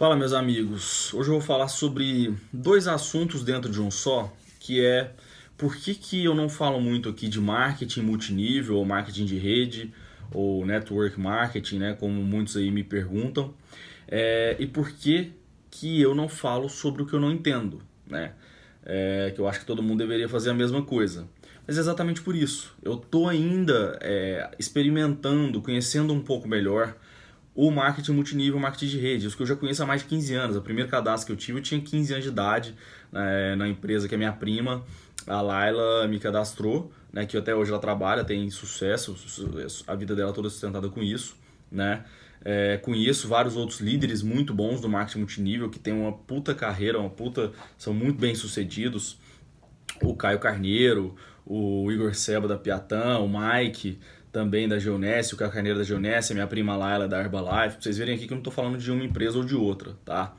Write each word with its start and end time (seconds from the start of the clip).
Fala, 0.00 0.16
meus 0.16 0.32
amigos. 0.32 1.12
Hoje 1.12 1.28
eu 1.28 1.34
vou 1.34 1.42
falar 1.42 1.68
sobre 1.68 2.34
dois 2.50 2.88
assuntos 2.88 3.44
dentro 3.44 3.70
de 3.70 3.82
um 3.82 3.90
só, 3.90 4.32
que 4.58 4.82
é 4.82 5.12
por 5.58 5.76
que, 5.76 5.94
que 5.94 6.24
eu 6.24 6.34
não 6.34 6.48
falo 6.48 6.80
muito 6.80 7.06
aqui 7.10 7.28
de 7.28 7.38
marketing 7.38 8.00
multinível, 8.00 8.76
ou 8.76 8.84
marketing 8.86 9.26
de 9.26 9.36
rede, 9.36 9.92
ou 10.32 10.64
network 10.64 11.20
marketing, 11.20 11.80
né, 11.80 11.96
como 12.00 12.14
muitos 12.14 12.56
aí 12.56 12.70
me 12.70 12.82
perguntam, 12.82 13.52
é, 14.08 14.56
e 14.58 14.66
por 14.66 14.90
que, 14.90 15.34
que 15.70 16.00
eu 16.00 16.14
não 16.14 16.30
falo 16.30 16.70
sobre 16.70 17.02
o 17.02 17.06
que 17.06 17.12
eu 17.12 17.20
não 17.20 17.30
entendo, 17.30 17.82
né? 18.06 18.32
É, 18.82 19.32
que 19.34 19.38
eu 19.38 19.46
acho 19.46 19.60
que 19.60 19.66
todo 19.66 19.82
mundo 19.82 19.98
deveria 19.98 20.30
fazer 20.30 20.48
a 20.48 20.54
mesma 20.54 20.82
coisa. 20.82 21.28
Mas 21.66 21.76
é 21.76 21.80
exatamente 21.80 22.22
por 22.22 22.34
isso. 22.34 22.74
Eu 22.82 22.94
estou 22.94 23.28
ainda 23.28 23.98
é, 24.00 24.50
experimentando, 24.58 25.60
conhecendo 25.60 26.14
um 26.14 26.22
pouco 26.22 26.48
melhor 26.48 26.96
o 27.62 27.70
marketing 27.70 28.12
multinível, 28.12 28.58
marketing 28.58 28.86
de 28.86 28.98
rede, 28.98 29.26
isso 29.26 29.36
que 29.36 29.42
eu 29.42 29.46
já 29.46 29.54
conheço 29.54 29.82
há 29.82 29.86
mais 29.86 30.00
de 30.00 30.08
15 30.08 30.34
anos. 30.34 30.56
O 30.56 30.62
primeiro 30.62 30.88
cadastro 30.88 31.26
que 31.26 31.32
eu 31.32 31.36
tive 31.36 31.58
eu 31.58 31.62
tinha 31.62 31.78
15 31.78 32.14
anos 32.14 32.24
de 32.24 32.30
idade 32.30 32.74
né, 33.12 33.54
na 33.54 33.68
empresa 33.68 34.08
que 34.08 34.14
é 34.14 34.16
minha 34.16 34.32
prima, 34.32 34.82
a 35.26 35.42
Laila, 35.42 36.08
me 36.08 36.18
cadastrou, 36.18 36.90
né, 37.12 37.26
que 37.26 37.36
até 37.36 37.54
hoje 37.54 37.70
ela 37.70 37.78
trabalha, 37.78 38.24
tem 38.24 38.48
sucesso, 38.48 39.14
a 39.86 39.94
vida 39.94 40.16
dela 40.16 40.32
toda 40.32 40.48
sustentada 40.48 40.88
com 40.88 41.02
isso. 41.02 41.36
Né? 41.70 42.02
É, 42.42 42.78
conheço 42.78 43.28
vários 43.28 43.56
outros 43.56 43.80
líderes 43.80 44.22
muito 44.22 44.54
bons 44.54 44.80
do 44.80 44.88
marketing 44.88 45.18
multinível 45.18 45.68
que 45.68 45.78
tem 45.78 45.92
uma 45.92 46.14
puta 46.14 46.54
carreira, 46.54 46.98
uma 46.98 47.10
puta, 47.10 47.52
são 47.76 47.92
muito 47.92 48.18
bem 48.18 48.34
sucedidos. 48.34 49.18
O 50.02 50.16
Caio 50.16 50.38
Carneiro, 50.38 51.14
o 51.52 51.90
Igor 51.90 52.14
Seba 52.14 52.46
da 52.46 52.56
Piatã, 52.56 53.18
o 53.18 53.28
Mike, 53.28 53.98
também 54.30 54.68
da 54.68 54.78
Geonesse, 54.78 55.34
o 55.34 55.36
Carneiro 55.36 55.78
da 55.78 55.84
Geonesse, 55.84 56.32
a 56.32 56.34
minha 56.34 56.46
prima 56.46 56.76
Laila 56.76 57.08
da 57.08 57.18
Herbalife. 57.18 57.74
Pra 57.74 57.82
vocês 57.82 57.98
verem 57.98 58.14
aqui 58.14 58.28
que 58.28 58.32
eu 58.32 58.36
não 58.36 58.40
estou 58.40 58.52
falando 58.52 58.78
de 58.78 58.88
uma 58.92 59.02
empresa 59.02 59.36
ou 59.36 59.44
de 59.44 59.56
outra, 59.56 59.96
tá? 60.04 60.36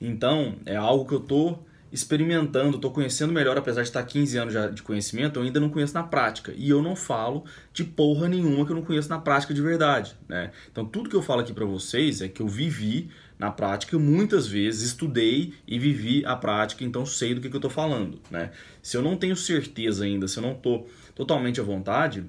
Então, 0.00 0.56
é 0.64 0.74
algo 0.74 1.06
que 1.06 1.12
eu 1.12 1.18
estou 1.18 1.66
experimentando, 1.94 2.74
estou 2.74 2.90
conhecendo 2.90 3.32
melhor, 3.32 3.56
apesar 3.56 3.82
de 3.82 3.88
estar 3.88 4.02
15 4.02 4.36
anos 4.36 4.52
já 4.52 4.66
de 4.66 4.82
conhecimento, 4.82 5.38
eu 5.38 5.44
ainda 5.44 5.60
não 5.60 5.70
conheço 5.70 5.94
na 5.94 6.02
prática. 6.02 6.52
E 6.56 6.68
eu 6.68 6.82
não 6.82 6.96
falo 6.96 7.44
de 7.72 7.84
porra 7.84 8.28
nenhuma 8.28 8.66
que 8.66 8.72
eu 8.72 8.76
não 8.76 8.82
conheço 8.82 9.08
na 9.08 9.20
prática 9.20 9.54
de 9.54 9.62
verdade, 9.62 10.16
né? 10.28 10.50
Então, 10.72 10.84
tudo 10.84 11.08
que 11.08 11.14
eu 11.14 11.22
falo 11.22 11.42
aqui 11.42 11.52
para 11.52 11.64
vocês 11.64 12.20
é 12.20 12.26
que 12.26 12.42
eu 12.42 12.48
vivi 12.48 13.10
na 13.38 13.48
prática 13.52 13.96
muitas 13.96 14.48
vezes, 14.48 14.82
estudei 14.82 15.54
e 15.68 15.78
vivi 15.78 16.26
a 16.26 16.34
prática, 16.34 16.82
então 16.82 17.06
sei 17.06 17.32
do 17.32 17.40
que, 17.40 17.48
que 17.48 17.54
eu 17.54 17.58
estou 17.58 17.70
falando, 17.70 18.18
né? 18.28 18.50
Se 18.82 18.96
eu 18.96 19.02
não 19.02 19.16
tenho 19.16 19.36
certeza 19.36 20.04
ainda, 20.04 20.26
se 20.26 20.36
eu 20.36 20.42
não 20.42 20.52
estou 20.52 20.90
totalmente 21.14 21.60
à 21.60 21.62
vontade, 21.62 22.24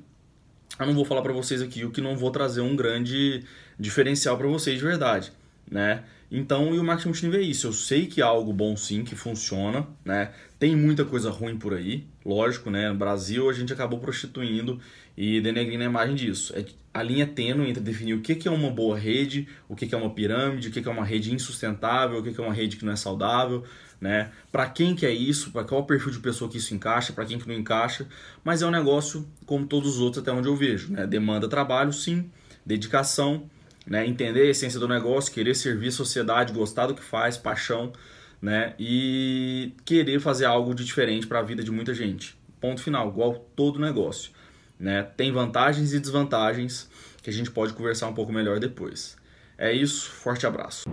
eu 0.79 0.85
não 0.85 0.93
vou 0.93 1.05
falar 1.05 1.23
para 1.23 1.33
vocês 1.33 1.59
aqui 1.59 1.83
o 1.83 1.89
que 1.89 2.01
não 2.01 2.15
vou 2.15 2.29
trazer 2.29 2.61
um 2.61 2.75
grande 2.75 3.43
diferencial 3.79 4.37
para 4.37 4.47
vocês 4.47 4.77
de 4.77 4.85
verdade, 4.85 5.33
né? 5.69 6.03
Então, 6.31 6.73
e 6.73 6.79
o 6.79 6.83
marketing 6.83 7.09
multinível 7.09 7.39
é 7.39 7.43
isso. 7.43 7.67
Eu 7.67 7.73
sei 7.73 8.07
que 8.07 8.21
é 8.21 8.23
algo 8.23 8.51
bom 8.51 8.75
sim, 8.75 9.03
que 9.03 9.15
funciona, 9.15 9.87
né? 10.03 10.31
Tem 10.57 10.75
muita 10.75 11.05
coisa 11.05 11.29
ruim 11.29 11.57
por 11.57 11.73
aí, 11.73 12.05
lógico, 12.25 12.69
né? 12.69 12.89
No 12.89 12.95
Brasil 12.95 13.49
a 13.49 13.53
gente 13.53 13.71
acabou 13.71 13.99
prostituindo 13.99 14.79
e 15.15 15.39
denegrindo 15.39 15.83
a 15.83 15.85
imagem 15.85 16.15
disso. 16.15 16.53
É 16.55 16.65
a 16.93 17.03
linha 17.03 17.27
tênue 17.27 17.69
entre 17.69 17.83
definir 17.83 18.13
o 18.13 18.21
que 18.21 18.47
é 18.47 18.51
uma 18.51 18.69
boa 18.69 18.97
rede, 18.97 19.47
o 19.67 19.75
que 19.75 19.93
é 19.93 19.97
uma 19.97 20.09
pirâmide, 20.09 20.69
o 20.69 20.71
que 20.71 20.87
é 20.87 20.91
uma 20.91 21.05
rede 21.05 21.33
insustentável, 21.33 22.19
o 22.19 22.23
que 22.23 22.39
é 22.39 22.43
uma 22.43 22.53
rede 22.53 22.77
que 22.77 22.85
não 22.85 22.93
é 22.93 22.95
saudável, 22.95 23.63
né? 23.99 24.31
Para 24.51 24.67
quem 24.69 24.95
que 24.95 25.05
é 25.05 25.11
isso, 25.11 25.51
para 25.51 25.63
qual 25.63 25.85
perfil 25.85 26.11
de 26.11 26.19
pessoa 26.19 26.49
que 26.49 26.57
isso 26.57 26.73
encaixa, 26.73 27.13
para 27.13 27.25
quem 27.25 27.37
que 27.37 27.47
não 27.47 27.55
encaixa, 27.55 28.07
mas 28.43 28.61
é 28.61 28.65
um 28.65 28.71
negócio 28.71 29.27
como 29.45 29.65
todos 29.67 29.95
os 29.95 29.99
outros 29.99 30.21
até 30.21 30.31
onde 30.31 30.47
eu 30.47 30.55
vejo, 30.55 30.93
né? 30.93 31.05
Demanda 31.05 31.47
trabalho, 31.47 31.91
sim, 31.91 32.29
dedicação, 32.65 33.49
né? 33.85 34.05
Entender 34.05 34.41
a 34.41 34.49
essência 34.49 34.79
do 34.79 34.87
negócio, 34.87 35.33
querer 35.33 35.55
servir 35.55 35.89
a 35.89 35.91
sociedade, 35.91 36.53
gostar 36.53 36.87
do 36.87 36.95
que 36.95 37.03
faz, 37.03 37.37
paixão, 37.37 37.91
né? 38.41 38.73
E 38.79 39.73
querer 39.83 40.19
fazer 40.19 40.45
algo 40.45 40.73
de 40.73 40.83
diferente 40.83 41.27
para 41.27 41.39
a 41.39 41.43
vida 41.43 41.63
de 41.63 41.71
muita 41.71 41.93
gente. 41.93 42.37
Ponto 42.59 42.81
final, 42.81 43.09
igual 43.09 43.33
todo 43.55 43.79
negócio, 43.79 44.31
né? 44.79 45.03
Tem 45.03 45.31
vantagens 45.31 45.93
e 45.93 45.99
desvantagens 45.99 46.89
que 47.21 47.29
a 47.29 47.33
gente 47.33 47.51
pode 47.51 47.73
conversar 47.73 48.07
um 48.07 48.13
pouco 48.13 48.31
melhor 48.31 48.59
depois. 48.59 49.17
É 49.57 49.71
isso, 49.71 50.09
forte 50.09 50.45
abraço. 50.45 50.83